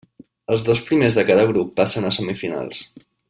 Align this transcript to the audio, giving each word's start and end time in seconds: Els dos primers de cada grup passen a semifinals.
Els 0.55 0.63
dos 0.69 0.81
primers 0.87 1.17
de 1.19 1.25
cada 1.29 1.45
grup 1.51 1.77
passen 1.81 2.09
a 2.09 2.13
semifinals. 2.21 2.81